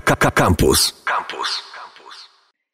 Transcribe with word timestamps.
Campus. 0.00 0.92
Campus. 1.04 1.62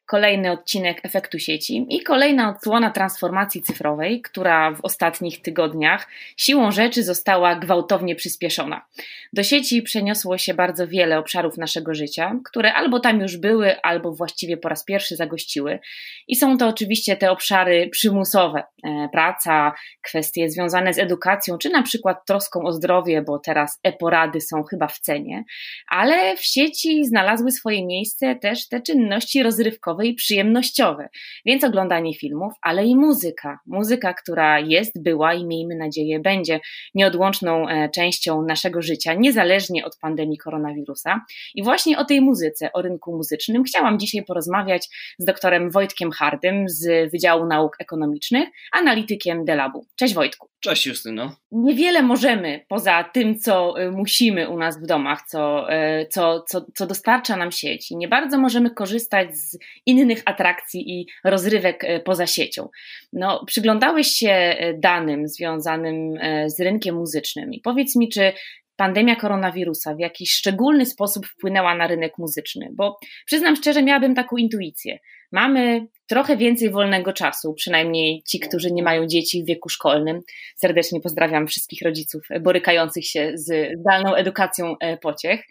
Kolejny 0.05 0.51
odcinek 0.51 0.99
efektu 1.03 1.39
sieci 1.39 1.85
i 1.89 2.03
kolejna 2.03 2.49
odsłona 2.49 2.91
transformacji 2.91 3.61
cyfrowej, 3.61 4.21
która 4.21 4.71
w 4.71 4.81
ostatnich 4.81 5.41
tygodniach 5.41 6.07
siłą 6.37 6.71
rzeczy 6.71 7.03
została 7.03 7.55
gwałtownie 7.55 8.15
przyspieszona. 8.15 8.85
Do 9.33 9.43
sieci 9.43 9.81
przeniosło 9.81 10.37
się 10.37 10.53
bardzo 10.53 10.87
wiele 10.87 11.19
obszarów 11.19 11.57
naszego 11.57 11.93
życia, 11.93 12.39
które 12.45 12.73
albo 12.73 12.99
tam 12.99 13.19
już 13.19 13.37
były, 13.37 13.81
albo 13.81 14.11
właściwie 14.11 14.57
po 14.57 14.69
raz 14.69 14.85
pierwszy 14.85 15.15
zagościły. 15.15 15.79
I 16.27 16.35
są 16.35 16.57
to 16.57 16.67
oczywiście 16.67 17.17
te 17.17 17.31
obszary 17.31 17.89
przymusowe: 17.91 18.63
e, 18.83 19.09
praca, 19.11 19.73
kwestie 20.01 20.49
związane 20.49 20.93
z 20.93 20.99
edukacją, 20.99 21.57
czy 21.57 21.69
na 21.69 21.83
przykład 21.83 22.25
troską 22.25 22.63
o 22.63 22.71
zdrowie, 22.71 23.21
bo 23.21 23.39
teraz 23.39 23.79
e-porady 23.83 24.41
są 24.41 24.63
chyba 24.63 24.87
w 24.87 24.99
cenie, 24.99 25.43
ale 25.87 26.37
w 26.37 26.45
sieci 26.45 27.05
znalazły 27.05 27.51
swoje 27.51 27.85
miejsce 27.85 28.35
też 28.35 28.67
te 28.67 28.81
czynności 28.81 29.43
rozrywkowe 29.43 29.94
i 30.03 30.13
przyjemnościowe. 30.13 31.09
Więc 31.45 31.63
oglądanie 31.63 32.13
filmów, 32.13 32.53
ale 32.61 32.85
i 32.85 32.95
muzyka. 32.95 33.59
Muzyka, 33.65 34.13
która 34.13 34.59
jest, 34.59 35.03
była 35.03 35.33
i 35.33 35.45
miejmy 35.45 35.75
nadzieję 35.75 36.19
będzie 36.19 36.59
nieodłączną 36.95 37.69
e, 37.69 37.89
częścią 37.89 38.41
naszego 38.41 38.81
życia, 38.81 39.13
niezależnie 39.13 39.85
od 39.85 39.97
pandemii 39.97 40.37
koronawirusa. 40.37 41.21
I 41.55 41.63
właśnie 41.63 41.97
o 41.97 42.05
tej 42.05 42.21
muzyce, 42.21 42.73
o 42.73 42.81
rynku 42.81 43.15
muzycznym 43.17 43.63
chciałam 43.63 43.99
dzisiaj 43.99 44.23
porozmawiać 44.25 44.89
z 45.17 45.25
doktorem 45.25 45.71
Wojtkiem 45.71 46.11
Hardym 46.11 46.69
z 46.69 47.11
Wydziału 47.11 47.45
Nauk 47.45 47.75
Ekonomicznych, 47.79 48.49
analitykiem 48.71 49.45
Delabu. 49.45 49.85
Cześć 49.95 50.13
Wojtku. 50.13 50.49
Cześć 50.65 50.85
Justyno. 50.85 51.35
Niewiele 51.51 52.01
możemy 52.01 52.65
poza 52.67 53.03
tym, 53.03 53.39
co 53.39 53.79
e, 53.79 53.91
musimy 53.91 54.49
u 54.49 54.57
nas 54.57 54.81
w 54.81 54.85
domach, 54.85 55.21
co, 55.27 55.71
e, 55.71 56.07
co, 56.07 56.43
co, 56.47 56.65
co 56.75 56.87
dostarcza 56.87 57.37
nam 57.37 57.51
sieć. 57.51 57.91
I 57.91 57.97
nie 57.97 58.07
bardzo 58.07 58.37
możemy 58.37 58.69
korzystać 58.69 59.37
z 59.37 59.57
innych 59.85 60.21
atrakcji 60.25 60.99
i 60.99 61.07
rozrywek 61.23 61.83
e, 61.83 61.99
poza 61.99 62.27
siecią. 62.27 62.69
No, 63.13 63.45
przyglądałeś 63.45 64.07
się 64.07 64.55
danym 64.77 65.27
związanym 65.27 66.13
z 66.47 66.59
rynkiem 66.59 66.95
muzycznym 66.95 67.53
i 67.53 67.61
powiedz 67.61 67.95
mi, 67.95 68.09
czy 68.09 68.33
pandemia 68.75 69.15
koronawirusa 69.15 69.95
w 69.95 69.99
jakiś 69.99 70.31
szczególny 70.31 70.85
sposób 70.85 71.27
wpłynęła 71.27 71.75
na 71.75 71.87
rynek 71.87 72.17
muzyczny? 72.17 72.69
Bo 72.73 72.97
przyznam 73.25 73.55
szczerze, 73.55 73.83
miałabym 73.83 74.15
taką 74.15 74.37
intuicję. 74.37 74.99
Mamy 75.31 75.87
trochę 76.07 76.37
więcej 76.37 76.69
wolnego 76.69 77.13
czasu, 77.13 77.53
przynajmniej 77.53 78.23
ci, 78.27 78.39
którzy 78.39 78.71
nie 78.71 78.83
mają 78.83 79.07
dzieci 79.07 79.43
w 79.43 79.45
wieku 79.45 79.69
szkolnym. 79.69 80.21
Serdecznie 80.55 81.01
pozdrawiam 81.01 81.47
wszystkich 81.47 81.81
rodziców 81.81 82.21
borykających 82.41 83.05
się 83.05 83.31
z 83.35 83.79
zdalną 83.79 84.15
edukacją 84.15 84.75
e, 84.79 84.97
pociech. 84.97 85.41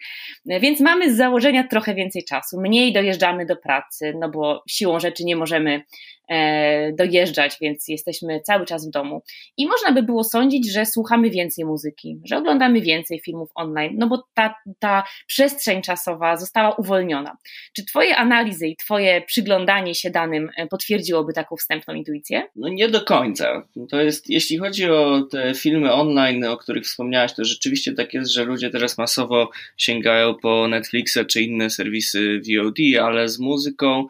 Więc 0.45 0.79
mamy 0.79 1.13
z 1.13 1.17
założenia 1.17 1.67
trochę 1.67 1.95
więcej 1.95 2.23
czasu, 2.23 2.61
mniej 2.61 2.93
dojeżdżamy 2.93 3.45
do 3.45 3.55
pracy, 3.55 4.13
no 4.19 4.29
bo 4.29 4.63
siłą 4.69 4.99
rzeczy 4.99 5.25
nie 5.25 5.35
możemy 5.35 5.83
e, 6.29 6.93
dojeżdżać, 6.93 7.57
więc 7.61 7.87
jesteśmy 7.87 8.41
cały 8.41 8.65
czas 8.65 8.87
w 8.87 8.91
domu. 8.91 9.21
I 9.57 9.67
można 9.67 9.91
by 9.91 10.03
było 10.03 10.23
sądzić, 10.23 10.73
że 10.73 10.85
słuchamy 10.85 11.29
więcej 11.29 11.65
muzyki, 11.65 12.19
że 12.25 12.37
oglądamy 12.37 12.81
więcej 12.81 13.19
filmów 13.19 13.49
online, 13.55 13.95
no 13.97 14.07
bo 14.07 14.23
ta, 14.33 14.55
ta 14.79 15.03
przestrzeń 15.27 15.81
czasowa 15.81 16.37
została 16.37 16.75
uwolniona. 16.75 17.37
Czy 17.75 17.85
Twoje 17.85 18.15
analizy 18.15 18.67
i 18.67 18.75
Twoje 18.75 19.21
przyglądanie 19.21 19.95
się 19.95 20.09
danym 20.09 20.44
E, 20.57 20.67
potwierdziłoby 20.67 21.33
taką 21.33 21.55
wstępną 21.55 21.93
intuicję? 21.93 22.47
No 22.55 22.67
nie 22.67 22.89
do 22.89 23.01
końca. 23.01 23.67
To 23.89 24.01
jest, 24.01 24.29
jeśli 24.29 24.57
chodzi 24.57 24.89
o 24.89 25.21
te 25.31 25.53
filmy 25.53 25.93
online, 25.93 26.43
o 26.43 26.57
których 26.57 26.83
wspomniałaś, 26.83 27.33
to 27.33 27.45
rzeczywiście 27.45 27.93
tak 27.93 28.13
jest, 28.13 28.31
że 28.31 28.43
ludzie 28.43 28.69
teraz 28.69 28.97
masowo 28.97 29.49
sięgają 29.77 30.35
po 30.35 30.67
Netflixa 30.67 31.19
czy 31.27 31.41
inne 31.41 31.69
serwisy 31.69 32.41
VOD, 32.49 32.77
ale 33.01 33.29
z 33.29 33.39
muzyką 33.39 34.07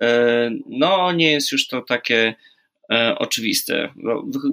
e, 0.00 0.50
no 0.66 1.12
nie 1.12 1.32
jest 1.32 1.52
już 1.52 1.68
to 1.68 1.82
takie 1.82 2.34
oczywiste. 3.18 3.92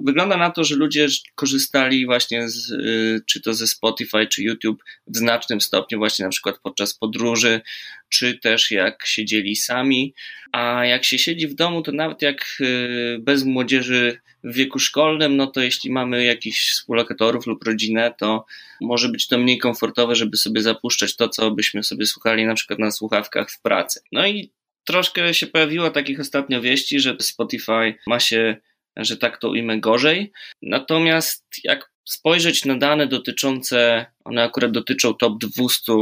Wygląda 0.02 0.36
na 0.36 0.50
to, 0.50 0.64
że 0.64 0.76
ludzie 0.76 1.06
korzystali 1.34 2.06
właśnie 2.06 2.48
z, 2.48 2.70
y, 2.70 3.22
czy 3.26 3.40
to 3.40 3.54
ze 3.54 3.66
Spotify, 3.66 4.26
czy 4.26 4.42
YouTube 4.42 4.82
w 5.06 5.16
znacznym 5.16 5.60
stopniu 5.60 5.98
właśnie 5.98 6.24
na 6.24 6.30
przykład 6.30 6.58
podczas 6.62 6.94
podróży, 6.94 7.60
czy 8.08 8.38
też 8.38 8.70
jak 8.70 9.06
siedzieli 9.06 9.56
sami, 9.56 10.14
a 10.52 10.84
jak 10.84 11.04
się 11.04 11.18
siedzi 11.18 11.48
w 11.48 11.54
domu, 11.54 11.82
to 11.82 11.92
nawet 11.92 12.22
jak 12.22 12.56
y, 12.60 13.18
bez 13.20 13.44
młodzieży 13.44 14.18
w 14.44 14.54
wieku 14.54 14.78
szkolnym, 14.78 15.36
no 15.36 15.46
to 15.46 15.60
jeśli 15.60 15.90
mamy 15.90 16.24
jakichś 16.24 16.70
współlokatorów 16.70 17.46
lub 17.46 17.64
rodzinę, 17.64 18.14
to 18.18 18.44
może 18.80 19.08
być 19.08 19.26
to 19.26 19.38
mniej 19.38 19.58
komfortowe, 19.58 20.14
żeby 20.14 20.36
sobie 20.36 20.62
zapuszczać 20.62 21.16
to, 21.16 21.28
co 21.28 21.50
byśmy 21.50 21.82
sobie 21.82 22.06
słuchali 22.06 22.46
na 22.46 22.54
przykład 22.54 22.78
na 22.78 22.90
słuchawkach 22.90 23.50
w 23.50 23.60
pracy. 23.60 24.00
No 24.12 24.26
i 24.26 24.50
troszkę 24.84 25.34
się 25.34 25.46
pojawiło 25.46 25.90
takich 25.90 26.20
ostatnio 26.20 26.60
wieści, 26.60 27.00
że 27.00 27.16
Spotify 27.20 27.94
ma 28.06 28.20
się, 28.20 28.56
że 28.96 29.16
tak 29.16 29.38
to 29.38 29.48
ujmę, 29.48 29.80
gorzej. 29.80 30.32
Natomiast 30.62 31.46
jak 31.64 31.90
spojrzeć 32.04 32.64
na 32.64 32.78
dane 32.78 33.06
dotyczące, 33.06 34.06
one 34.24 34.42
akurat 34.42 34.70
dotyczą 34.70 35.14
top 35.14 35.38
200 35.38 35.92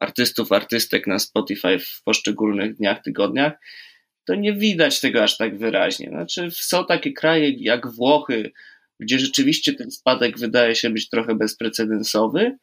artystów, 0.00 0.52
artystek 0.52 1.06
na 1.06 1.18
Spotify 1.18 1.78
w 1.78 2.02
poszczególnych 2.04 2.76
dniach, 2.76 3.02
tygodniach, 3.02 3.52
to 4.24 4.34
nie 4.34 4.52
widać 4.52 5.00
tego 5.00 5.22
aż 5.22 5.36
tak 5.36 5.58
wyraźnie. 5.58 6.08
Znaczy, 6.08 6.48
są 6.50 6.86
takie 6.86 7.12
kraje 7.12 7.50
jak 7.50 7.86
Włochy, 7.92 8.52
gdzie 9.00 9.18
rzeczywiście 9.18 9.74
ten 9.74 9.90
spadek 9.90 10.38
wydaje 10.38 10.74
się 10.74 10.90
być 10.90 11.08
trochę 11.08 11.34
bezprecedensowy, 11.34 12.56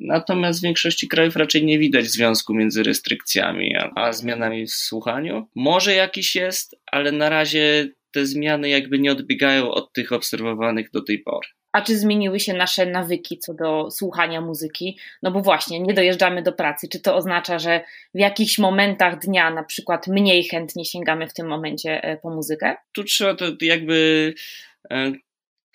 Natomiast 0.00 0.60
w 0.60 0.62
większości 0.62 1.08
krajów 1.08 1.36
raczej 1.36 1.64
nie 1.64 1.78
widać 1.78 2.06
związku 2.06 2.54
między 2.54 2.82
restrykcjami 2.82 3.76
a, 3.76 3.90
a 3.94 4.12
zmianami 4.12 4.66
w 4.66 4.70
słuchaniu. 4.70 5.48
Może 5.54 5.94
jakiś 5.94 6.34
jest, 6.34 6.76
ale 6.92 7.12
na 7.12 7.28
razie 7.28 7.88
te 8.12 8.26
zmiany 8.26 8.68
jakby 8.68 8.98
nie 8.98 9.12
odbiegają 9.12 9.70
od 9.70 9.92
tych 9.92 10.12
obserwowanych 10.12 10.90
do 10.90 11.02
tej 11.02 11.18
pory. 11.18 11.48
A 11.72 11.82
czy 11.82 11.98
zmieniły 11.98 12.40
się 12.40 12.54
nasze 12.54 12.86
nawyki 12.86 13.38
co 13.38 13.54
do 13.54 13.90
słuchania 13.90 14.40
muzyki? 14.40 14.98
No 15.22 15.30
bo 15.30 15.40
właśnie, 15.40 15.80
nie 15.80 15.94
dojeżdżamy 15.94 16.42
do 16.42 16.52
pracy. 16.52 16.88
Czy 16.92 17.00
to 17.00 17.16
oznacza, 17.16 17.58
że 17.58 17.80
w 18.14 18.18
jakichś 18.18 18.58
momentach 18.58 19.18
dnia 19.18 19.50
na 19.50 19.64
przykład 19.64 20.06
mniej 20.06 20.44
chętnie 20.44 20.84
sięgamy 20.84 21.28
w 21.28 21.34
tym 21.34 21.46
momencie 21.48 22.04
e, 22.04 22.16
po 22.16 22.30
muzykę? 22.30 22.76
Tu 22.92 23.04
trzeba 23.04 23.34
to 23.34 23.44
jakby 23.60 24.34
e, 24.90 25.12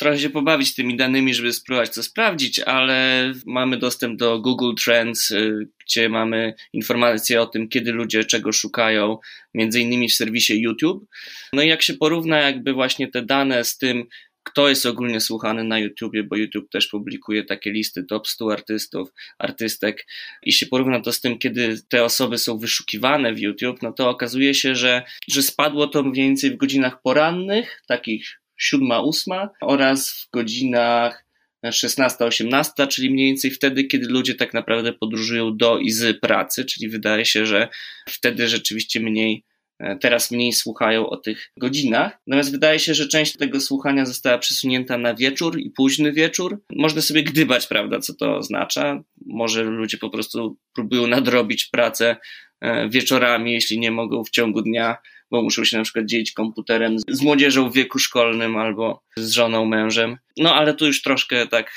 trochę 0.02 0.20
się 0.20 0.30
pobawić 0.30 0.76
tymi 0.76 0.98
danymi, 0.98 1.34
żeby 1.34 1.54
spróbować 1.54 1.90
to 1.90 2.04
sprawdzić, 2.04 2.60
ale 2.60 3.32
mamy 3.46 3.78
dostęp 3.78 4.20
do 4.20 4.40
Google 4.40 4.74
Trends, 4.84 5.32
y, 5.32 5.68
gdzie 5.86 6.10
mamy 6.10 6.54
informacje 6.74 7.42
o 7.42 7.48
tym, 7.48 7.70
kiedy 7.70 7.92
ludzie 7.92 8.26
czego 8.26 8.52
szukają, 8.52 9.18
między 9.54 9.80
innymi 9.80 10.10
w 10.10 10.14
serwisie 10.14 10.62
YouTube. 10.62 11.06
No 11.54 11.62
i 11.62 11.68
jak 11.68 11.82
się 11.82 11.94
porówna 11.94 12.40
jakby 12.40 12.74
właśnie 12.74 13.08
te 13.08 13.22
dane 13.22 13.64
z 13.64 13.78
tym, 13.78 14.06
kto 14.44 14.70
jest 14.70 14.86
ogólnie 14.86 15.20
słuchany 15.20 15.64
na 15.64 15.80
YouTubie, 15.80 16.24
bo 16.24 16.36
YouTube 16.36 16.70
też 16.70 16.88
publikuje 16.88 17.44
takie 17.44 17.72
listy 17.72 18.04
top 18.04 18.28
100 18.28 18.52
artystów, 18.52 19.10
artystek 19.40 20.08
i 20.44 20.54
się 20.54 20.66
porówna 20.66 21.02
to 21.02 21.12
z 21.14 21.22
tym, 21.22 21.38
kiedy 21.38 21.82
te 21.90 22.04
osoby 22.04 22.38
są 22.38 22.58
wyszukiwane 22.58 23.34
w 23.34 23.40
YouTube, 23.40 23.82
no 23.82 23.94
to 23.94 24.10
okazuje 24.10 24.54
się, 24.54 24.76
że, 24.76 25.04
że 25.28 25.44
spadło 25.44 25.88
to 25.88 26.04
mniej 26.04 26.28
więcej 26.28 26.52
w 26.52 26.58
godzinach 26.58 27.02
porannych, 27.02 27.82
takich 27.88 28.41
siódma, 28.62 29.02
ósma 29.02 29.50
oraz 29.62 30.12
w 30.12 30.30
godzinach 30.32 31.26
16-18, 31.66 32.88
czyli 32.88 33.10
mniej 33.10 33.28
więcej 33.28 33.52
wtedy, 33.52 33.84
kiedy 33.84 34.08
ludzie 34.08 34.36
tak 34.36 34.54
naprawdę 34.54 34.94
podróżują 34.94 35.58
do 35.58 35.80
i 35.80 35.92
z 35.92 36.20
pracy, 36.20 36.66
czyli 36.66 36.90
wydaje 36.90 37.26
się, 37.26 37.46
że 37.46 37.68
wtedy 38.10 38.48
rzeczywiście 38.48 39.00
mniej, 39.00 39.44
e, 39.80 39.96
teraz 39.96 40.32
mniej 40.32 40.54
słuchają 40.54 41.10
o 41.10 41.18
tych 41.18 41.52
godzinach. 41.58 42.18
Natomiast 42.28 42.52
wydaje 42.52 42.80
się, 42.80 42.94
że 42.94 43.08
część 43.08 43.38
tego 43.38 43.62
słuchania 43.62 44.06
została 44.06 44.38
przesunięta 44.38 44.98
na 44.98 45.14
wieczór 45.14 45.60
i 45.60 45.70
późny 45.70 46.12
wieczór. 46.14 46.62
Można 46.76 47.02
sobie 47.02 47.24
gdybać, 47.24 47.68
prawda, 47.68 48.00
co 48.00 48.14
to 48.14 48.38
oznacza. 48.38 49.04
Może 49.26 49.64
ludzie 49.64 49.98
po 49.98 50.10
prostu 50.10 50.58
próbują 50.76 51.08
nadrobić 51.08 51.66
pracę 51.66 52.16
e, 52.62 52.90
wieczorami, 52.90 53.54
jeśli 53.54 53.80
nie 53.80 53.92
mogą 53.92 54.24
w 54.24 54.30
ciągu 54.30 54.62
dnia 54.62 54.98
bo 55.32 55.42
muszą 55.42 55.64
się 55.66 55.78
na 55.78 55.84
przykład 55.84 56.06
dzielić 56.06 56.32
komputerem 56.32 56.98
z 57.08 57.22
młodzieżą 57.22 57.70
w 57.70 57.74
wieku 57.74 58.00
szkolnym 58.00 58.58
albo 58.58 59.04
z 59.18 59.32
żoną, 59.32 59.66
mężem. 59.66 60.18
No 60.38 60.56
ale 60.56 60.74
tu 60.74 60.86
już 60.86 61.02
troszkę 61.02 61.48
tak, 61.48 61.72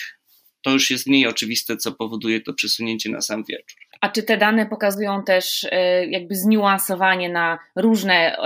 to 0.62 0.70
już 0.70 0.90
jest 0.90 1.06
mniej 1.06 1.26
oczywiste, 1.26 1.76
co 1.76 1.92
powoduje 1.92 2.40
to 2.40 2.54
przesunięcie 2.54 3.10
na 3.10 3.20
sam 3.20 3.44
wieczór. 3.48 3.83
A 4.04 4.08
czy 4.08 4.22
te 4.22 4.36
dane 4.36 4.66
pokazują 4.66 5.22
też 5.22 5.66
e, 5.70 6.06
jakby 6.06 6.34
zniuansowanie 6.34 7.28
na 7.28 7.58
różne 7.76 8.36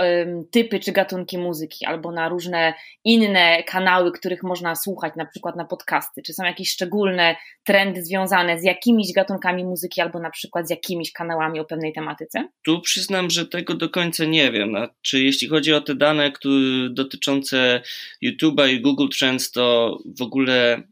typy 0.51 0.79
czy 0.79 0.91
gatunki 0.91 1.37
muzyki, 1.37 1.85
albo 1.85 2.11
na 2.11 2.29
różne 2.29 2.73
inne 3.03 3.63
kanały, 3.63 4.11
których 4.11 4.43
można 4.43 4.75
słuchać, 4.75 5.13
na 5.15 5.25
przykład 5.25 5.55
na 5.55 5.65
podcasty? 5.65 6.21
Czy 6.21 6.33
są 6.33 6.43
jakieś 6.43 6.71
szczególne 6.71 7.35
trendy 7.63 8.03
związane 8.03 8.59
z 8.59 8.63
jakimiś 8.63 9.13
gatunkami 9.13 9.65
muzyki, 9.65 10.01
albo 10.01 10.19
na 10.19 10.29
przykład 10.29 10.67
z 10.67 10.69
jakimiś 10.69 11.11
kanałami 11.11 11.59
o 11.59 11.65
pewnej 11.65 11.93
tematyce? 11.93 12.47
Tu 12.65 12.81
przyznam, 12.81 13.29
że 13.29 13.45
tego 13.45 13.73
do 13.73 13.89
końca 13.89 14.25
nie 14.25 14.51
wiem. 14.51 14.75
Czy 15.01 15.23
jeśli 15.23 15.47
chodzi 15.47 15.73
o 15.73 15.81
te 15.81 15.95
dane 15.95 16.31
które, 16.31 16.89
dotyczące 16.89 17.81
YouTube'a 18.23 18.69
i 18.69 18.81
Google 18.81 19.07
Trends, 19.19 19.51
to 19.51 19.97
w 20.19 20.21
ogóle 20.21 20.83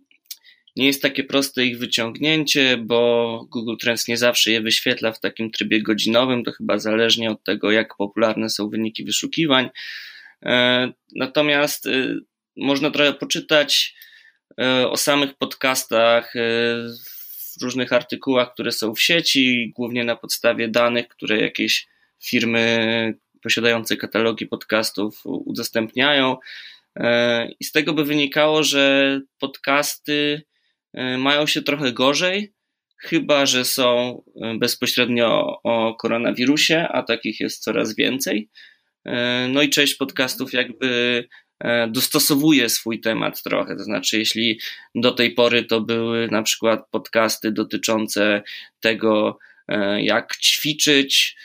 nie 0.77 0.87
jest 0.87 1.01
takie 1.01 1.23
proste 1.23 1.65
ich 1.65 1.79
wyciągnięcie, 1.79 2.77
bo 2.77 3.45
Google 3.51 3.75
Trends 3.79 4.07
nie 4.07 4.17
zawsze 4.17 4.51
je 4.51 4.61
wyświetla 4.61 5.11
w 5.11 5.19
takim 5.19 5.51
trybie 5.51 5.81
godzinowym, 5.81 6.43
to 6.43 6.51
chyba 6.51 6.79
zależnie 6.79 7.31
od 7.31 7.43
tego, 7.43 7.71
jak 7.71 7.95
popularne 7.97 8.49
są 8.49 8.69
wyniki 8.69 9.03
wyszukiwań. 9.03 9.69
E, 10.45 10.91
natomiast 11.15 11.85
e, 11.85 12.15
można 12.57 12.91
trochę 12.91 13.13
poczytać 13.13 13.95
e, 14.59 14.89
o 14.89 14.97
samych 14.97 15.33
podcastach 15.33 16.33
w 17.57 17.61
różnych 17.61 17.93
artykułach, 17.93 18.53
które 18.53 18.71
są 18.71 18.95
w 18.95 19.01
sieci, 19.01 19.73
głównie 19.75 20.03
na 20.03 20.15
podstawie 20.15 20.67
danych, 20.67 21.07
które 21.07 21.41
jakieś 21.41 21.87
firmy 22.23 23.13
posiadające 23.43 23.97
katalogi 23.97 24.45
podcastów 24.45 25.21
udostępniają. 25.25 26.37
I 27.59 27.65
z 27.65 27.71
tego 27.71 27.93
by 27.93 28.05
wynikało, 28.05 28.63
że 28.63 29.21
podcasty 29.39 30.41
mają 31.17 31.47
się 31.47 31.61
trochę 31.61 31.93
gorzej, 31.93 32.53
chyba 32.97 33.45
że 33.45 33.65
są 33.65 34.21
bezpośrednio 34.59 35.59
o 35.63 35.95
koronawirusie, 35.95 36.87
a 36.87 37.03
takich 37.03 37.39
jest 37.39 37.63
coraz 37.63 37.95
więcej. 37.95 38.49
E, 39.07 39.47
no 39.49 39.61
i 39.61 39.69
część 39.69 39.95
podcastów 39.95 40.53
jakby 40.53 41.23
e, 41.59 41.87
dostosowuje 41.87 42.69
swój 42.69 43.01
temat 43.01 43.43
trochę. 43.43 43.75
To 43.75 43.83
znaczy, 43.83 44.17
jeśli 44.17 44.59
do 44.95 45.11
tej 45.11 45.31
pory 45.33 45.63
to 45.63 45.81
były 45.81 46.27
na 46.31 46.43
przykład 46.43 46.89
podcasty 46.91 47.51
dotyczące 47.51 48.41
tego, 48.79 49.37
e, 49.67 50.01
jak 50.01 50.37
ćwiczyć, 50.37 51.37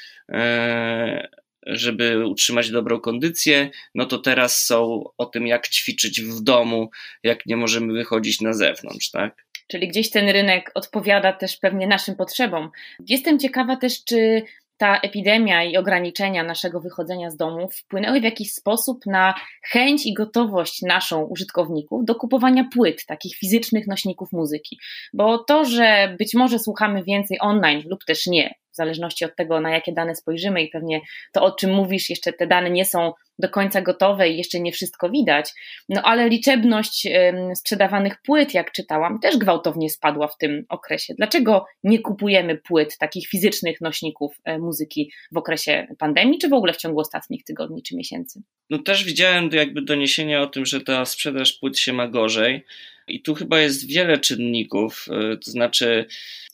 żeby 1.66 2.26
utrzymać 2.26 2.70
dobrą 2.70 3.00
kondycję, 3.00 3.70
no 3.94 4.06
to 4.06 4.18
teraz 4.18 4.64
są 4.64 5.04
o 5.18 5.26
tym, 5.26 5.46
jak 5.46 5.68
ćwiczyć 5.68 6.20
w 6.20 6.42
domu, 6.42 6.90
jak 7.22 7.46
nie 7.46 7.56
możemy 7.56 7.92
wychodzić 7.92 8.40
na 8.40 8.52
zewnątrz, 8.52 9.10
tak? 9.10 9.41
Czyli 9.72 9.88
gdzieś 9.88 10.10
ten 10.10 10.28
rynek 10.28 10.70
odpowiada 10.74 11.32
też 11.32 11.56
pewnie 11.56 11.86
naszym 11.86 12.16
potrzebom. 12.16 12.70
Jestem 13.08 13.38
ciekawa 13.38 13.76
też, 13.76 14.04
czy 14.04 14.42
ta 14.76 15.00
epidemia 15.00 15.64
i 15.64 15.76
ograniczenia 15.76 16.42
naszego 16.42 16.80
wychodzenia 16.80 17.30
z 17.30 17.36
domu 17.36 17.68
wpłynęły 17.68 18.20
w 18.20 18.24
jakiś 18.24 18.52
sposób 18.52 19.06
na 19.06 19.34
chęć 19.70 20.06
i 20.06 20.14
gotowość 20.14 20.82
naszą 20.82 21.24
użytkowników 21.24 22.04
do 22.04 22.14
kupowania 22.14 22.64
płyt, 22.74 23.06
takich 23.06 23.36
fizycznych 23.36 23.86
nośników 23.86 24.32
muzyki. 24.32 24.78
Bo 25.12 25.38
to, 25.38 25.64
że 25.64 26.16
być 26.18 26.34
może 26.34 26.58
słuchamy 26.58 27.02
więcej 27.04 27.38
online 27.40 27.82
lub 27.86 28.04
też 28.04 28.26
nie, 28.26 28.54
w 28.72 28.76
zależności 28.76 29.24
od 29.24 29.36
tego, 29.36 29.60
na 29.60 29.70
jakie 29.70 29.92
dane 29.92 30.14
spojrzymy 30.14 30.62
i 30.62 30.68
pewnie 30.68 31.00
to, 31.32 31.42
o 31.42 31.52
czym 31.52 31.74
mówisz, 31.74 32.10
jeszcze 32.10 32.32
te 32.32 32.46
dane 32.46 32.70
nie 32.70 32.84
są 32.84 33.12
do 33.38 33.48
końca 33.48 33.82
gotowe 33.82 34.28
i 34.28 34.38
jeszcze 34.38 34.60
nie 34.60 34.72
wszystko 34.72 35.10
widać. 35.10 35.50
No 35.88 36.02
ale 36.02 36.28
liczebność 36.28 37.08
sprzedawanych 37.54 38.22
płyt, 38.22 38.54
jak 38.54 38.72
czytałam, 38.72 39.18
też 39.20 39.36
gwałtownie 39.36 39.90
spadła 39.90 40.28
w 40.28 40.36
tym 40.36 40.64
okresie. 40.68 41.14
Dlaczego 41.16 41.64
nie 41.84 41.98
kupujemy 41.98 42.58
płyt, 42.58 42.98
takich 42.98 43.28
fizycznych 43.28 43.80
nośników 43.80 44.36
e, 44.44 44.58
muzyki 44.58 45.12
w 45.32 45.36
okresie 45.36 45.86
pandemii, 45.98 46.38
czy 46.38 46.48
w 46.48 46.52
ogóle 46.52 46.72
w 46.72 46.76
ciągu 46.76 47.00
ostatnich 47.00 47.44
tygodni 47.44 47.82
czy 47.82 47.96
miesięcy? 47.96 48.42
No 48.70 48.78
też 48.78 49.04
widziałem 49.04 49.50
jakby 49.52 49.82
doniesienia 49.82 50.42
o 50.42 50.46
tym, 50.46 50.66
że 50.66 50.80
ta 50.80 51.04
sprzedaż 51.04 51.52
płyt 51.52 51.78
się 51.78 51.92
ma 51.92 52.08
gorzej. 52.08 52.64
I 53.08 53.22
tu 53.22 53.34
chyba 53.34 53.60
jest 53.60 53.86
wiele 53.86 54.18
czynników, 54.18 55.06
e, 55.10 55.36
to 55.36 55.50
znaczy 55.50 56.06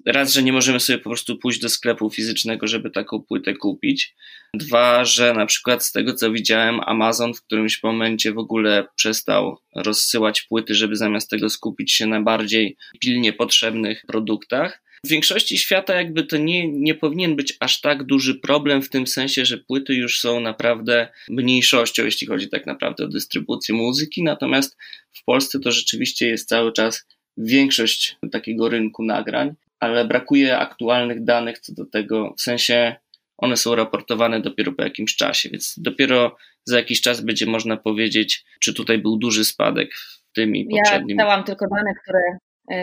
raz, 0.06 0.32
że 0.32 0.42
nie 0.42 0.52
możemy 0.52 0.80
sobie 0.80 0.98
po 0.98 1.10
prostu 1.10 1.36
pójść 1.36 1.60
do 1.60 1.68
sklepu 1.68 2.10
fizycznego, 2.10 2.66
żeby 2.66 2.90
taką 2.90 3.22
płytę 3.22 3.54
kupić. 3.54 4.14
Dwa, 4.54 5.04
że 5.04 5.34
na 5.34 5.46
przykład 5.46 5.84
z 5.84 5.92
tego 5.92 6.14
co 6.14 6.32
widziałem, 6.32 6.80
Amazon 6.80 7.34
w 7.34 7.42
którymś 7.42 7.82
momencie 7.82 8.32
w 8.32 8.38
ogóle 8.38 8.86
przestał 8.96 9.58
rozsyłać 9.74 10.42
płyty, 10.42 10.74
żeby 10.74 10.96
zamiast 10.96 11.30
tego 11.30 11.50
skupić 11.50 11.92
się 11.92 12.06
na 12.06 12.20
bardziej 12.20 12.76
pilnie 13.00 13.32
potrzebnych 13.32 14.04
produktach. 14.06 14.82
W 15.04 15.08
większości 15.08 15.58
świata 15.58 15.94
jakby 15.94 16.24
to 16.24 16.36
nie, 16.36 16.68
nie 16.68 16.94
powinien 16.94 17.36
być 17.36 17.56
aż 17.60 17.80
tak 17.80 18.04
duży 18.04 18.34
problem 18.34 18.82
w 18.82 18.88
tym 18.88 19.06
sensie, 19.06 19.44
że 19.44 19.58
płyty 19.58 19.94
już 19.94 20.20
są 20.20 20.40
naprawdę 20.40 21.08
mniejszością, 21.28 22.04
jeśli 22.04 22.26
chodzi 22.26 22.48
tak 22.48 22.66
naprawdę 22.66 23.04
o 23.04 23.08
dystrybucję 23.08 23.74
muzyki, 23.74 24.22
natomiast 24.22 24.76
w 25.12 25.24
Polsce 25.24 25.60
to 25.60 25.72
rzeczywiście 25.72 26.28
jest 26.28 26.48
cały 26.48 26.72
czas 26.72 27.06
większość 27.36 28.16
takiego 28.32 28.68
rynku 28.68 29.04
nagrań, 29.04 29.54
ale 29.80 30.04
brakuje 30.04 30.58
aktualnych 30.58 31.24
danych 31.24 31.58
co 31.58 31.74
do 31.74 31.86
tego, 31.86 32.34
w 32.38 32.42
sensie 32.42 32.96
one 33.38 33.56
są 33.56 33.74
raportowane 33.74 34.40
dopiero 34.40 34.72
po 34.72 34.82
jakimś 34.82 35.16
czasie, 35.16 35.48
więc 35.48 35.74
dopiero 35.78 36.36
za 36.64 36.76
jakiś 36.76 37.00
czas 37.00 37.20
będzie 37.20 37.46
można 37.46 37.76
powiedzieć, 37.76 38.44
czy 38.60 38.74
tutaj 38.74 38.98
był 38.98 39.16
duży 39.16 39.44
spadek 39.44 39.94
w 39.94 40.32
tymi 40.34 40.66
poprzednimi. 40.66 41.18
Ja 41.18 41.24
dałam 41.24 41.44
tylko 41.44 41.66
dane, 41.68 41.94
które 42.02 42.20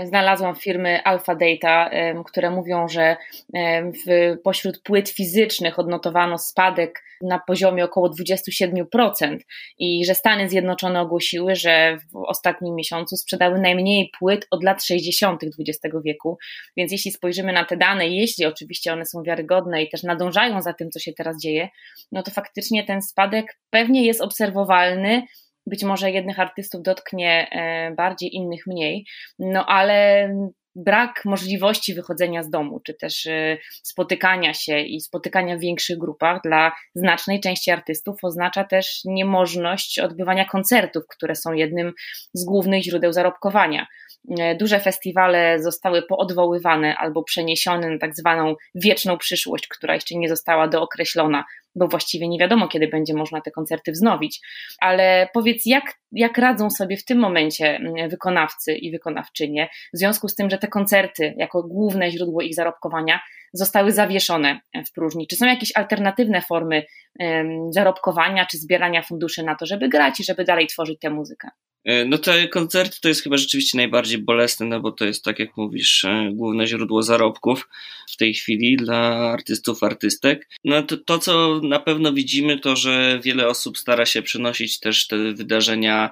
znalazłam 0.03 0.55
firmy 0.55 1.03
Alpha 1.03 1.35
Data, 1.35 1.89
które 2.25 2.49
mówią, 2.49 2.87
że 2.87 3.17
w, 4.07 4.35
pośród 4.43 4.81
płyt 4.81 5.09
fizycznych 5.09 5.79
odnotowano 5.79 6.37
spadek 6.37 7.03
na 7.21 7.39
poziomie 7.39 7.85
około 7.85 8.09
27% 8.09 9.37
i 9.79 10.05
że 10.05 10.15
Stany 10.15 10.49
Zjednoczone 10.49 11.01
ogłosiły, 11.01 11.55
że 11.55 11.97
w 11.97 12.15
ostatnim 12.27 12.75
miesiącu 12.75 13.17
sprzedały 13.17 13.59
najmniej 13.59 14.11
płyt 14.19 14.47
od 14.51 14.63
lat 14.63 14.83
60. 14.83 15.41
XX 15.43 15.95
wieku. 16.05 16.37
Więc 16.77 16.91
jeśli 16.91 17.11
spojrzymy 17.11 17.53
na 17.53 17.65
te 17.65 17.77
dane, 17.77 18.07
jeśli 18.07 18.45
oczywiście 18.45 18.93
one 18.93 19.05
są 19.05 19.23
wiarygodne 19.23 19.83
i 19.83 19.89
też 19.89 20.03
nadążają 20.03 20.61
za 20.61 20.73
tym, 20.73 20.91
co 20.91 20.99
się 20.99 21.13
teraz 21.13 21.41
dzieje, 21.41 21.69
no 22.11 22.23
to 22.23 22.31
faktycznie 22.31 22.83
ten 22.83 23.01
spadek 23.01 23.59
pewnie 23.69 24.05
jest 24.05 24.21
obserwowalny 24.21 25.23
być 25.65 25.83
może 25.83 26.11
jednych 26.11 26.39
artystów 26.39 26.81
dotknie 26.81 27.47
e, 27.51 27.91
bardziej, 27.95 28.35
innych 28.35 28.67
mniej, 28.67 29.05
no 29.39 29.65
ale 29.65 30.29
brak 30.75 31.25
możliwości 31.25 31.93
wychodzenia 31.93 32.43
z 32.43 32.49
domu, 32.49 32.79
czy 32.79 32.93
też 32.93 33.25
e, 33.25 33.57
spotykania 33.83 34.53
się 34.53 34.79
i 34.79 35.01
spotykania 35.01 35.57
w 35.57 35.59
większych 35.59 35.97
grupach 35.97 36.41
dla 36.43 36.71
znacznej 36.95 37.39
części 37.39 37.71
artystów 37.71 38.15
oznacza 38.23 38.63
też 38.63 39.01
niemożność 39.05 39.99
odbywania 39.99 40.45
koncertów, 40.45 41.03
które 41.09 41.35
są 41.35 41.53
jednym 41.53 41.93
z 42.33 42.45
głównych 42.45 42.83
źródeł 42.83 43.13
zarobkowania. 43.13 43.87
E, 44.39 44.55
duże 44.55 44.79
festiwale 44.79 45.59
zostały 45.59 46.01
poodwoływane 46.01 46.95
albo 46.95 47.23
przeniesione 47.23 47.89
na 47.89 47.97
tak 47.97 48.15
zwaną 48.15 48.55
wieczną 48.75 49.17
przyszłość, 49.17 49.67
która 49.67 49.93
jeszcze 49.93 50.15
nie 50.15 50.29
została 50.29 50.67
dookreślona 50.67 51.43
bo 51.75 51.87
właściwie 51.87 52.27
nie 52.27 52.39
wiadomo, 52.39 52.67
kiedy 52.67 52.87
będzie 52.87 53.13
można 53.13 53.41
te 53.41 53.51
koncerty 53.51 53.91
wznowić. 53.91 54.41
Ale 54.79 55.29
powiedz, 55.33 55.65
jak, 55.65 55.83
jak 56.11 56.37
radzą 56.37 56.69
sobie 56.69 56.97
w 56.97 57.05
tym 57.05 57.19
momencie 57.19 57.79
wykonawcy 58.09 58.73
i 58.73 58.91
wykonawczynie, 58.91 59.69
w 59.93 59.97
związku 59.97 60.27
z 60.27 60.35
tym, 60.35 60.49
że 60.49 60.57
te 60.57 60.67
koncerty, 60.67 61.33
jako 61.37 61.63
główne 61.63 62.11
źródło 62.11 62.41
ich 62.41 62.55
zarobkowania, 62.55 63.19
zostały 63.53 63.91
zawieszone 63.91 64.59
w 64.87 64.91
próżni? 64.91 65.27
Czy 65.27 65.35
są 65.35 65.45
jakieś 65.45 65.71
alternatywne 65.75 66.41
formy 66.41 66.83
zarobkowania 67.69 68.45
czy 68.45 68.57
zbierania 68.57 69.01
funduszy 69.01 69.43
na 69.43 69.55
to, 69.55 69.65
żeby 69.65 69.89
grać 69.89 70.19
i 70.19 70.23
żeby 70.23 70.43
dalej 70.43 70.67
tworzyć 70.67 70.99
tę 70.99 71.09
muzykę? 71.09 71.49
E, 71.85 72.05
no 72.05 72.17
te 72.17 72.47
koncerty 72.47 72.97
to 73.01 73.07
jest 73.07 73.23
chyba 73.23 73.37
rzeczywiście 73.37 73.77
najbardziej 73.77 74.17
bolesne, 74.17 74.65
no 74.65 74.79
bo 74.79 74.91
to 74.91 75.05
jest, 75.05 75.23
tak 75.23 75.39
jak 75.39 75.57
mówisz, 75.57 76.03
e, 76.05 76.29
główne 76.33 76.67
źródło 76.67 77.03
zarobków 77.03 77.69
w 78.09 78.17
tej 78.17 78.33
chwili 78.33 78.77
dla 78.77 79.31
artystów, 79.31 79.83
artystek. 79.83 80.49
No 80.63 80.83
to, 80.83 80.97
to 80.97 81.19
co 81.19 81.61
na 81.63 81.79
pewno 81.79 82.13
widzimy, 82.13 82.59
to 82.59 82.75
że 82.75 83.19
wiele 83.23 83.47
osób 83.47 83.77
stara 83.77 84.05
się 84.05 84.21
przenosić 84.21 84.79
też 84.79 85.07
te 85.07 85.17
wydarzenia 85.33 86.11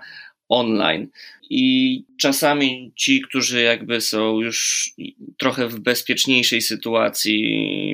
online. 0.49 1.07
I 1.49 2.03
czasami 2.17 2.91
ci, 2.95 3.21
którzy 3.21 3.61
jakby 3.61 4.01
są 4.01 4.41
już 4.41 4.89
trochę 5.37 5.67
w 5.67 5.79
bezpieczniejszej 5.79 6.61
sytuacji, 6.61 7.43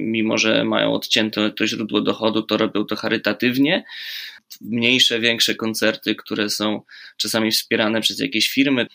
mimo 0.01 0.37
że 0.37 0.63
mają 0.63 0.93
odcięte 0.93 1.51
to 1.51 1.67
źródło 1.67 2.01
dochodu, 2.01 2.41
to 2.41 2.57
robią 2.57 2.85
to 2.85 2.95
charytatywnie 2.95 3.83
mniejsze, 4.61 5.19
większe 5.19 5.55
koncerty, 5.55 6.15
które 6.15 6.49
są 6.49 6.81
czasami 7.17 7.51
wspierane 7.51 8.01
przez 8.01 8.19
jakieś 8.19 8.49
firmy. 8.49 8.87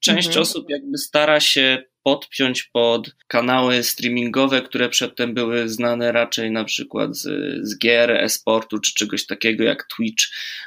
Część 0.00 0.26
mhm. 0.26 0.42
osób 0.42 0.70
jakby 0.70 0.98
stara 0.98 1.40
się 1.40 1.82
podpiąć 2.02 2.62
pod 2.62 3.10
kanały 3.26 3.82
streamingowe, 3.82 4.62
które 4.62 4.88
przedtem 4.88 5.34
były 5.34 5.68
znane 5.68 6.12
raczej 6.12 6.50
na 6.50 6.64
przykład 6.64 7.16
z, 7.16 7.22
z 7.68 7.78
gier, 7.78 8.10
e-sportu 8.10 8.78
czy 8.78 8.94
czegoś 8.94 9.26
takiego 9.26 9.64
jak 9.64 9.86
Twitch. 9.96 10.24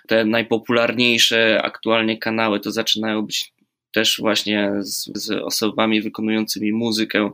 Te 0.07 0.25
najpopularniejsze 0.25 1.61
aktualnie 1.63 2.17
kanały 2.17 2.59
to 2.59 2.71
zaczynają 2.71 3.25
być 3.25 3.53
też 3.91 4.17
właśnie 4.19 4.71
z, 4.79 5.11
z 5.15 5.31
osobami 5.31 6.01
wykonującymi 6.01 6.71
muzykę 6.71 7.31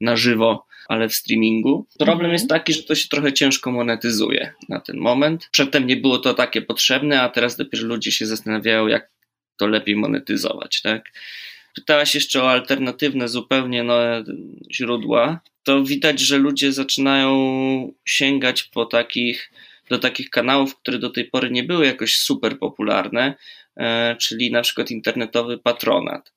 na 0.00 0.16
żywo 0.16 0.65
ale 0.88 1.08
w 1.08 1.14
streamingu. 1.14 1.86
Problem 1.98 2.14
mhm. 2.14 2.32
jest 2.32 2.48
taki, 2.48 2.72
że 2.72 2.82
to 2.82 2.94
się 2.94 3.08
trochę 3.08 3.32
ciężko 3.32 3.72
monetyzuje 3.72 4.52
na 4.68 4.80
ten 4.80 4.96
moment. 4.96 5.48
Przedtem 5.50 5.86
nie 5.86 5.96
było 5.96 6.18
to 6.18 6.34
takie 6.34 6.62
potrzebne, 6.62 7.22
a 7.22 7.28
teraz 7.28 7.56
dopiero 7.56 7.84
ludzie 7.84 8.12
się 8.12 8.26
zastanawiają, 8.26 8.86
jak 8.86 9.10
to 9.56 9.66
lepiej 9.66 9.96
monetyzować, 9.96 10.82
tak? 10.82 11.12
Pytałaś 11.74 12.14
jeszcze 12.14 12.42
o 12.42 12.50
alternatywne 12.50 13.28
zupełnie 13.28 13.82
nowe 13.82 14.24
źródła. 14.72 15.40
To 15.62 15.84
widać, 15.84 16.20
że 16.20 16.38
ludzie 16.38 16.72
zaczynają 16.72 17.92
sięgać 18.04 18.62
po 18.62 18.86
takich, 18.86 19.52
do 19.90 19.98
takich 19.98 20.30
kanałów, 20.30 20.76
które 20.76 20.98
do 20.98 21.10
tej 21.10 21.24
pory 21.24 21.50
nie 21.50 21.64
były 21.64 21.86
jakoś 21.86 22.18
super 22.18 22.58
popularne, 22.58 23.34
e, 23.76 24.16
czyli 24.16 24.50
na 24.50 24.62
przykład 24.62 24.90
internetowy 24.90 25.58
patronat. 25.58 26.32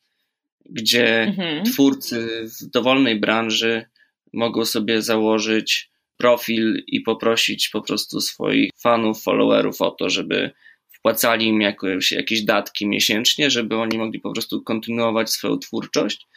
gdzie 0.72 1.22
mhm. 1.22 1.66
twórcy 1.66 2.48
w 2.60 2.66
dowolnej 2.66 3.20
branży 3.20 3.86
mogą 4.34 4.66
sobie 4.66 5.02
założyć 5.02 5.90
profil 6.18 6.84
i 6.88 7.02
poprosić 7.02 7.70
po 7.70 7.82
prostu 7.82 8.22
swoich 8.22 8.72
fanów, 8.84 9.24
followerów 9.24 9.82
o 9.82 9.92
to, 9.92 10.10
żeby 10.10 10.52
wpłacali 11.00 11.48
im 11.48 11.62
jakoś, 11.62 12.12
jakieś 12.12 12.42
datki 12.42 12.88
miesięcznie, 12.88 13.50
żeby 13.50 13.76
oni 13.76 13.98
mogli 13.98 14.20
po 14.20 14.34
prostu 14.34 14.64
kontynuować 14.64 15.30
swoją 15.30 15.58
twórczość. 15.58 16.28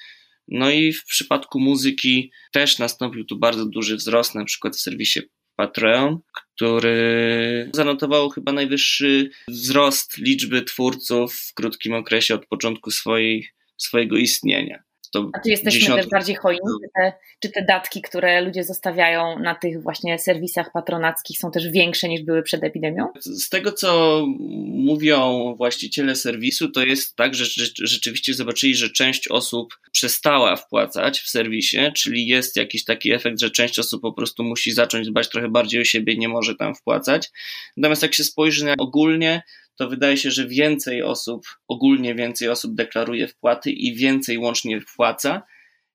No 0.49 0.71
i 0.71 0.93
w 0.93 1.05
przypadku 1.05 1.61
muzyki 1.61 2.33
też 2.53 2.79
nastąpił 2.79 3.25
tu 3.25 3.39
bardzo 3.39 3.67
duży 3.67 3.97
wzrost, 3.97 4.35
na 4.35 4.45
przykład 4.45 4.77
w 4.77 4.81
serwisie 4.81 5.21
Patreon, 5.57 6.19
który 6.33 7.71
zanotował 7.75 8.31
chyba 8.31 8.53
najwyższy 8.53 9.31
wzrost 9.49 10.19
liczby 10.19 10.63
twórców 10.63 11.35
w 11.35 11.55
krótkim 11.55 11.95
okresie 11.95 12.35
od 12.35 12.47
początku 12.47 12.91
swojej, 12.91 13.49
swojego 13.77 14.17
istnienia. 14.17 14.83
To 15.13 15.31
A 15.33 15.41
czy 15.41 15.51
jesteśmy 15.51 15.81
dziesiąt... 15.81 16.01
też 16.01 16.11
bardziej 16.11 16.37
hojni? 16.37 16.61
Czy 16.83 16.89
te, 16.97 17.13
czy 17.41 17.51
te 17.51 17.65
datki, 17.65 18.03
które 18.03 18.41
ludzie 18.41 18.65
zostawiają 18.65 19.39
na 19.39 19.55
tych 19.55 19.83
właśnie 19.83 20.19
serwisach 20.19 20.73
patronackich 20.73 21.39
są 21.39 21.51
też 21.51 21.69
większe 21.69 22.09
niż 22.09 22.23
były 22.23 22.43
przed 22.43 22.65
epidemią? 22.65 23.09
Z 23.21 23.49
tego, 23.49 23.73
co 23.73 24.23
mówią 24.69 25.55
właściciele 25.57 26.17
serwisu, 26.17 26.71
to 26.71 26.85
jest 26.85 27.17
tak, 27.17 27.35
że 27.35 27.45
rzeczywiście 27.79 28.35
zobaczyli, 28.35 28.75
że 28.75 28.91
część 28.91 29.29
osób 29.29 29.79
przestała 29.93 30.57
wpłacać 30.57 31.21
w 31.21 31.29
serwisie, 31.29 31.79
czyli 31.97 32.27
jest 32.27 32.57
jakiś 32.57 32.85
taki 32.85 33.13
efekt, 33.13 33.41
że 33.41 33.51
część 33.51 33.79
osób 33.79 34.03
po 34.03 34.13
prostu 34.13 34.45
musi 34.45 34.73
zacząć 34.73 35.09
dbać 35.09 35.29
trochę 35.29 35.49
bardziej 35.49 35.81
o 35.81 35.85
siebie 35.85 36.17
nie 36.17 36.29
może 36.29 36.55
tam 36.55 36.75
wpłacać. 36.75 37.31
Natomiast 37.77 38.03
jak 38.03 38.15
się 38.15 38.25
spojrzy 38.25 38.65
na 38.65 38.75
ogólnie, 38.79 39.43
to 39.77 39.89
wydaje 39.89 40.17
się, 40.17 40.31
że 40.31 40.47
więcej 40.47 41.03
osób, 41.03 41.43
ogólnie 41.69 42.15
więcej 42.15 42.49
osób 42.49 42.75
deklaruje 42.75 43.29
wpłaty 43.29 43.71
i 43.71 43.95
więcej 43.95 44.39
łącznie 44.39 44.81
wpłaca. 44.81 45.43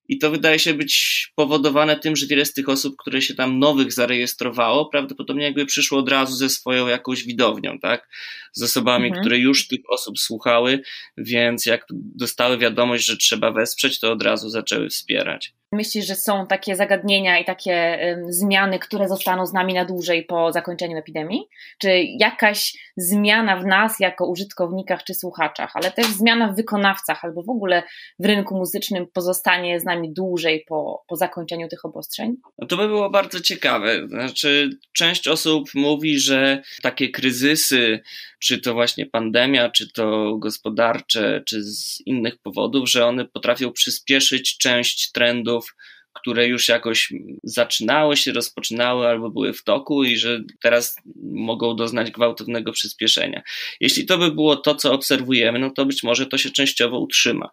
I 0.10 0.18
to 0.18 0.32
wydaje 0.32 0.60
się 0.60 0.74
być 0.74 1.28
powodowane 1.36 2.00
tym, 2.00 2.16
że 2.16 2.28
wiele 2.28 2.46
z 2.46 2.54
tych 2.54 2.70
osób, 2.70 2.96
które 2.98 3.22
się 3.22 3.36
tam 3.36 3.60
nowych 3.60 3.94
zarejestrowało, 3.94 4.90
prawdopodobnie 4.90 5.44
jakby 5.44 5.66
przyszło 5.66 6.00
od 6.00 6.10
razu 6.10 6.36
ze 6.36 6.50
swoją 6.50 6.88
jakąś 6.88 7.24
widownią, 7.24 7.80
tak? 7.80 8.10
Z 8.52 8.64
osobami, 8.64 9.06
mhm. 9.06 9.22
które 9.22 9.38
już 9.38 9.68
tych 9.68 9.80
osób 9.90 10.20
słuchały, 10.20 10.82
więc 11.18 11.66
jak 11.66 11.86
dostały 11.92 12.58
wiadomość, 12.58 13.06
że 13.06 13.18
trzeba 13.18 13.52
wesprzeć, 13.52 14.00
to 14.00 14.12
od 14.12 14.24
razu 14.24 14.50
zaczęły 14.50 14.90
wspierać. 14.90 15.54
Myślisz, 15.72 16.06
że 16.06 16.16
są 16.16 16.48
takie 16.48 16.76
zagadnienia 16.76 17.40
i 17.40 17.46
takie 17.46 18.00
zmiany, 18.30 18.80
które 18.80 19.08
zostaną 19.08 19.46
z 19.46 19.54
nami 19.54 19.74
na 19.74 19.86
dłużej 19.86 20.26
po 20.26 20.52
zakończeniu 20.52 20.98
epidemii? 20.98 21.48
Czy 21.78 21.90
jakaś 22.20 22.74
zmiana 22.98 23.58
w 23.58 23.66
nas 23.66 24.00
jako 24.00 24.28
użytkownikach 24.28 25.04
czy 25.04 25.14
słuchaczach, 25.14 25.72
ale 25.74 25.92
też 25.92 26.06
zmiana 26.08 26.48
w 26.52 26.56
wykonawcach 26.56 27.26
albo 27.26 27.44
w 27.44 27.50
ogóle 27.50 27.84
w 28.20 28.26
rynku 28.26 28.58
muzycznym 28.58 29.08
pozostanie 29.14 29.80
z 29.80 29.86
nami 29.86 30.14
dłużej 30.14 30.66
po, 30.68 31.04
po 31.08 31.16
zakończeniu 31.16 31.68
tych 31.68 31.86
obostrzeń? 31.86 32.36
No 32.60 32.68
to 32.68 32.78
by 32.78 32.88
było 32.88 33.10
bardzo 33.10 33.40
ciekawe. 33.40 34.08
Znaczy, 34.08 34.70
część 34.94 35.28
osób 35.28 35.70
mówi, 35.74 36.20
że 36.20 36.62
takie 36.82 37.10
kryzysy, 37.10 38.00
czy 38.40 38.62
to 38.62 38.74
właśnie 38.74 39.06
pandemia, 39.06 39.70
czy 39.70 39.92
to 39.92 40.38
gospodarcze, 40.38 41.44
czy 41.46 41.64
z 41.64 42.02
innych 42.06 42.38
powodów, 42.38 42.90
że 42.90 43.06
one 43.06 43.26
potrafią 43.26 43.72
przyspieszyć 43.72 44.58
część 44.58 45.12
trendów 45.62 45.76
które 46.20 46.48
już 46.48 46.68
jakoś 46.68 47.14
zaczynały 47.44 48.18
się, 48.18 48.32
rozpoczynały 48.32 49.08
albo 49.08 49.30
były 49.30 49.54
w 49.54 49.64
toku 49.64 50.04
i 50.04 50.18
że 50.18 50.44
teraz 50.62 50.96
mogą 51.32 51.76
doznać 51.76 52.12
gwałtownego 52.12 52.72
przyspieszenia. 52.72 53.42
Jeśli 53.80 54.06
to 54.06 54.18
by 54.18 54.32
było 54.32 54.56
to, 54.56 54.76
co 54.76 54.94
obserwujemy, 54.94 55.60
no 55.60 55.72
to 55.72 55.86
być 55.86 56.04
może 56.04 56.26
to 56.26 56.38
się 56.38 56.50
częściowo 56.50 57.00
utrzyma. 57.00 57.50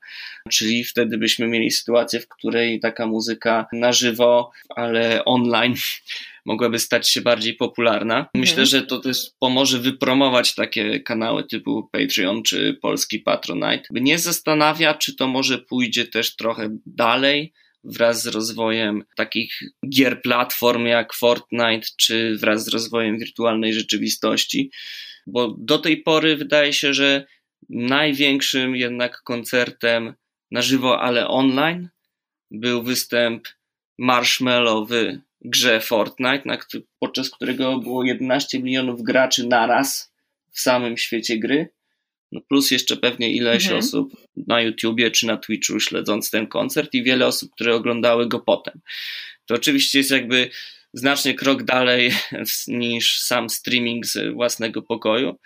Czyli 0.51 0.85
wtedy 0.85 1.19
byśmy 1.19 1.47
mieli 1.47 1.71
sytuację, 1.71 2.21
w 2.21 2.29
której 2.29 2.81
taka 2.81 3.07
muzyka 3.07 3.67
na 3.73 3.93
żywo, 3.93 4.51
ale 4.77 5.25
online 5.25 5.75
mogłaby 6.47 6.79
stać 6.79 7.11
się 7.11 7.21
bardziej 7.21 7.55
popularna. 7.55 8.15
Mhm. 8.19 8.31
Myślę, 8.35 8.67
że 8.67 8.83
to 8.83 8.99
też 8.99 9.19
pomoże 9.39 9.79
wypromować 9.79 10.55
takie 10.55 11.01
kanały 11.01 11.45
typu 11.45 11.89
Patreon 11.93 12.43
czy 12.43 12.79
polski 12.83 13.19
Patronite. 13.19 13.85
Nie 13.91 14.19
zastanawia, 14.19 14.95
czy 14.95 15.17
to 15.17 15.27
może 15.27 15.59
pójdzie 15.59 16.05
też 16.05 16.37
trochę 16.37 16.69
dalej, 16.87 17.53
wraz 17.85 18.23
z 18.23 18.27
rozwojem 18.27 19.05
takich 19.17 19.61
gier 19.89 20.23
platform 20.23 20.87
jak 20.87 21.15
Fortnite, 21.15 21.87
czy 21.97 22.37
wraz 22.37 22.65
z 22.65 22.69
rozwojem 22.69 23.19
wirtualnej 23.19 23.75
rzeczywistości, 23.75 24.71
bo 25.27 25.55
do 25.59 25.79
tej 25.79 26.03
pory 26.03 26.37
wydaje 26.37 26.73
się, 26.73 26.95
że 26.95 27.27
największym 27.69 28.77
jednak 28.77 29.23
koncertem 29.23 30.15
na 30.51 30.63
żywo, 30.63 31.01
ale 31.01 31.29
online 31.29 31.89
był 32.51 32.83
występ 32.83 33.49
Marshmallow 33.99 34.89
w 34.89 35.19
grze 35.45 35.81
Fortnite, 35.81 36.43
na, 36.45 36.59
podczas 36.99 37.31
którego 37.31 37.79
było 37.79 38.05
11 38.05 38.63
milionów 38.63 39.03
graczy 39.03 39.47
naraz 39.47 40.13
w 40.51 40.61
samym 40.61 40.97
świecie 40.97 41.39
gry. 41.39 41.69
No 42.35 42.41
plus 42.41 42.71
jeszcze 42.71 42.97
pewnie 42.97 43.33
ileś 43.33 43.65
mhm. 43.65 43.79
osób 43.79 44.17
na 44.47 44.61
YouTubie 44.61 45.11
czy 45.11 45.27
na 45.27 45.37
Twitchu 45.37 45.81
śledząc 45.81 46.31
ten 46.31 46.47
koncert 46.47 46.95
i 46.95 47.03
wiele 47.03 47.27
osób, 47.27 47.51
które 47.53 47.75
oglądały 47.75 48.29
go 48.29 48.41
potem. 48.41 48.81
To 49.47 49.55
oczywiście 49.55 49.99
jest 49.99 50.11
jakby 50.11 50.51
znacznie 50.93 51.35
krok 51.35 51.63
dalej 51.63 52.13
niż 52.69 53.21
sam 53.21 53.51
streaming 53.51 54.07
z 54.07 54.35
własnego 54.35 54.83
pokoju. 54.83 55.39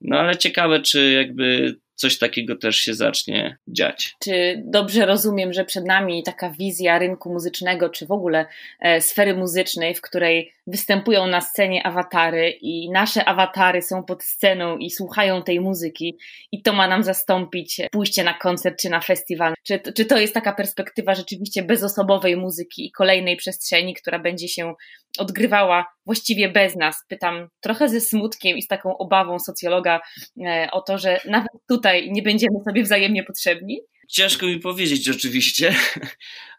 No 0.00 0.18
ale 0.18 0.36
ciekawe, 0.36 0.80
czy 0.80 1.12
jakby 1.12 1.76
coś 1.94 2.18
takiego 2.18 2.56
też 2.56 2.76
się 2.76 2.94
zacznie 2.94 3.56
dziać. 3.68 4.14
Czy 4.24 4.62
dobrze 4.64 5.06
rozumiem, 5.06 5.52
że 5.52 5.64
przed 5.64 5.86
nami 5.86 6.22
taka 6.22 6.50
wizja 6.50 6.98
rynku 6.98 7.32
muzycznego, 7.32 7.88
czy 7.88 8.06
w 8.06 8.12
ogóle 8.12 8.46
e, 8.80 9.00
sfery 9.00 9.34
muzycznej, 9.34 9.94
w 9.94 10.00
której 10.00 10.52
występują 10.66 11.26
na 11.26 11.40
scenie 11.40 11.86
awatary 11.86 12.50
i 12.60 12.90
nasze 12.90 13.24
awatary 13.24 13.82
są 13.82 14.04
pod 14.04 14.22
sceną 14.22 14.78
i 14.78 14.90
słuchają 14.90 15.42
tej 15.42 15.60
muzyki 15.60 16.18
i 16.52 16.62
to 16.62 16.72
ma 16.72 16.88
nam 16.88 17.02
zastąpić 17.02 17.80
pójście 17.92 18.24
na 18.24 18.34
koncert 18.34 18.80
czy 18.82 18.90
na 18.90 19.00
festiwal? 19.00 19.54
Czy, 19.66 19.80
czy 19.96 20.04
to 20.04 20.18
jest 20.18 20.34
taka 20.34 20.52
perspektywa 20.52 21.14
rzeczywiście 21.14 21.62
bezosobowej 21.62 22.36
muzyki 22.36 22.86
i 22.86 22.92
kolejnej 22.92 23.36
przestrzeni, 23.36 23.94
która 23.94 24.18
będzie 24.18 24.48
się 24.48 24.74
odgrywała 25.18 25.86
właściwie 26.06 26.48
bez 26.48 26.76
nas? 26.76 26.96
Pytam 27.08 27.48
trochę 27.60 27.88
ze 27.88 28.00
smutkiem 28.00 28.56
i 28.56 28.62
z 28.62 28.66
taką 28.66 28.98
obawą 28.98 29.38
socjologa 29.38 30.00
e, 30.46 30.68
o 30.72 30.80
to, 30.80 30.98
że 30.98 31.20
nawet 31.28 31.52
tutaj 31.68 32.08
nie 32.12 32.22
będziemy 32.22 32.58
sobie 32.64 32.82
wzajemnie 32.82 33.24
potrzebni. 33.24 33.80
Ciężko 34.08 34.46
mi 34.46 34.58
powiedzieć 34.60 35.08
oczywiście, 35.08 35.74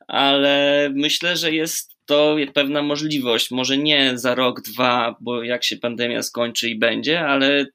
ale 0.08 0.90
myślę, 0.96 1.38
że 1.38 1.52
jest 1.52 1.94
to 2.06 2.36
pewna 2.54 2.82
możliwość. 2.82 3.52
Może 3.52 3.78
nie 3.78 4.18
za 4.18 4.36
rok, 4.36 4.62
dwa, 4.62 5.16
bo 5.20 5.44
jak 5.44 5.64
się 5.64 5.78
pandemia 5.78 6.24
skończy 6.24 6.70
i 6.70 6.80
będzie, 6.80 7.22
ale 7.22 7.66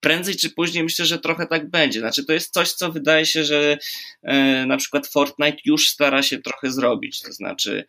prędzej 0.00 0.36
czy 0.36 0.50
później 0.50 0.84
myślę, 0.84 1.06
że 1.06 1.18
trochę 1.18 1.46
tak 1.46 1.70
będzie. 1.70 2.00
Znaczy, 2.00 2.24
to 2.24 2.32
jest 2.32 2.52
coś, 2.52 2.72
co 2.72 2.92
wydaje 2.92 3.26
się, 3.26 3.44
że 3.44 3.78
e, 4.22 4.66
na 4.66 4.76
przykład 4.76 5.06
Fortnite 5.06 5.58
już 5.64 5.88
stara 5.88 6.22
się 6.22 6.38
trochę 6.38 6.70
zrobić. 6.70 7.22
To 7.22 7.32
znaczy, 7.32 7.84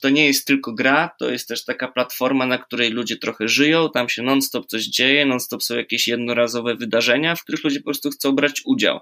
to 0.00 0.08
nie 0.08 0.26
jest 0.26 0.46
tylko 0.46 0.72
gra, 0.72 1.10
to 1.18 1.30
jest 1.30 1.48
też 1.48 1.64
taka 1.64 1.88
platforma, 1.88 2.46
na 2.46 2.58
której 2.58 2.90
ludzie 2.90 3.16
trochę 3.16 3.48
żyją, 3.48 3.90
tam 3.90 4.08
się 4.08 4.22
non-stop 4.22 4.66
coś 4.66 4.84
dzieje, 4.84 5.26
non-stop 5.26 5.62
są 5.62 5.76
jakieś 5.76 6.08
jednorazowe 6.08 6.76
wydarzenia, 6.76 7.36
w 7.36 7.42
których 7.42 7.64
ludzie 7.64 7.80
po 7.80 7.84
prostu 7.84 8.10
chcą 8.10 8.32
brać 8.32 8.62
udział. 8.64 9.00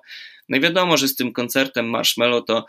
No 0.49 0.57
i 0.57 0.61
wiadomo, 0.61 0.97
że 0.97 1.09
z 1.09 1.16
tym 1.16 1.33
koncertem 1.33 1.90
Marshmallow 1.90 2.45
to 2.47 2.66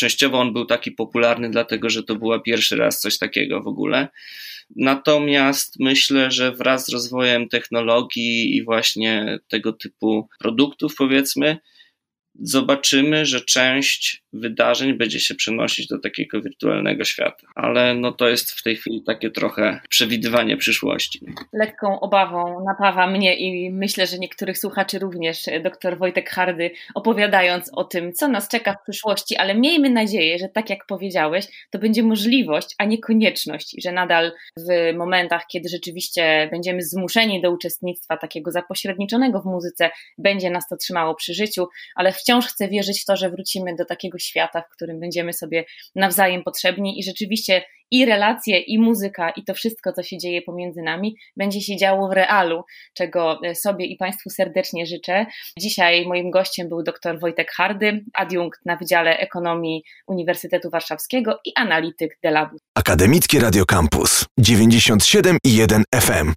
Częściowo 0.00 0.40
on 0.40 0.52
był 0.52 0.64
taki 0.64 0.92
popularny, 0.92 1.50
dlatego 1.50 1.90
że 1.90 2.02
to 2.02 2.16
była 2.16 2.40
pierwszy 2.40 2.76
raz 2.76 3.00
coś 3.00 3.18
takiego 3.18 3.62
w 3.62 3.66
ogóle. 3.66 4.08
Natomiast 4.76 5.74
myślę, 5.80 6.30
że 6.30 6.52
wraz 6.52 6.86
z 6.86 6.88
rozwojem 6.88 7.48
technologii 7.48 8.56
i 8.56 8.64
właśnie 8.64 9.38
tego 9.48 9.72
typu 9.72 10.28
produktów, 10.38 10.94
powiedzmy, 10.98 11.58
zobaczymy, 12.34 13.26
że 13.26 13.40
część 13.40 14.22
wydarzeń 14.32 14.94
będzie 14.94 15.20
się 15.20 15.34
przenosić 15.34 15.86
do 15.86 15.98
takiego 15.98 16.40
wirtualnego 16.40 17.04
świata. 17.04 17.46
Ale 17.54 17.94
no 17.94 18.12
to 18.12 18.28
jest 18.28 18.50
w 18.50 18.62
tej 18.62 18.76
chwili 18.76 19.02
takie 19.02 19.30
trochę 19.30 19.80
przewidywanie 19.88 20.56
przyszłości. 20.56 21.20
Lekką 21.52 22.00
obawą 22.00 22.64
napawa 22.64 23.06
mnie 23.06 23.36
i 23.36 23.70
myślę, 23.72 24.06
że 24.06 24.18
niektórych 24.18 24.58
słuchaczy 24.58 24.98
również 24.98 25.44
dr 25.62 25.98
Wojtek 25.98 26.30
Hardy, 26.30 26.70
opowiadając 26.94 27.70
o 27.72 27.84
tym, 27.84 28.12
co 28.12 28.28
nas 28.28 28.48
czeka 28.48 28.72
w 28.72 28.82
przyszłości, 28.82 29.36
ale 29.36 29.54
miejmy 29.54 29.90
nadzieję, 29.90 30.38
że 30.38 30.48
tak 30.48 30.70
jak 30.70 30.86
powiedziałeś, 30.86 31.46
to 31.70 31.78
będzie 31.78 32.02
możliwość, 32.02 32.74
a 32.78 32.84
nie 32.84 32.98
konieczność, 32.98 33.76
że 33.84 33.92
nadal 33.92 34.32
w 34.56 34.96
momentach, 34.96 35.46
kiedy 35.52 35.68
rzeczywiście 35.68 36.48
będziemy 36.50 36.82
zmuszeni 36.82 37.42
do 37.42 37.50
uczestnictwa 37.50 38.16
takiego 38.16 38.50
zapośredniczonego 38.50 39.40
w 39.40 39.44
muzyce, 39.44 39.90
będzie 40.18 40.50
nas 40.50 40.68
to 40.68 40.76
trzymało 40.76 41.14
przy 41.14 41.34
życiu, 41.34 41.66
ale 41.94 42.12
wciąż 42.12 42.46
chcę 42.46 42.68
wierzyć 42.68 43.02
w 43.02 43.04
to, 43.04 43.16
że 43.16 43.30
wrócimy 43.30 43.74
do 43.76 43.84
takiego 43.84 44.18
świata, 44.20 44.62
w 44.62 44.74
którym 44.74 45.00
będziemy 45.00 45.32
sobie 45.32 45.64
nawzajem 45.94 46.42
potrzebni 46.42 46.98
i 46.98 47.02
rzeczywiście 47.02 47.62
i 47.90 48.04
relacje, 48.04 48.58
i 48.58 48.78
muzyka, 48.78 49.30
i 49.30 49.44
to 49.44 49.54
wszystko, 49.54 49.92
co 49.92 50.02
się 50.02 50.18
dzieje 50.18 50.42
pomiędzy 50.42 50.82
nami, 50.82 51.16
będzie 51.36 51.60
się 51.60 51.76
działo 51.76 52.08
w 52.08 52.12
realu, 52.12 52.62
czego 52.94 53.40
e, 53.44 53.54
sobie 53.54 53.86
i 53.86 53.96
Państwu 53.96 54.30
serdecznie 54.30 54.86
życzę. 54.86 55.26
Dzisiaj 55.58 56.06
moim 56.06 56.30
gościem 56.30 56.68
był 56.68 56.82
dr 56.82 57.20
Wojtek 57.20 57.52
Hardy, 57.52 58.04
adiunkt 58.14 58.60
na 58.66 58.76
Wydziale 58.76 59.18
Ekonomii 59.18 59.82
Uniwersytetu 60.06 60.70
Warszawskiego 60.70 61.38
i 61.44 61.52
analityk 61.56 62.18
Delabu. 62.22 62.56
Akademickie 62.74 63.40
Radio 63.40 63.64
Campus 63.66 64.24
97 64.38 65.38
i 65.44 65.56
1 65.56 65.84
FM. 65.94 66.32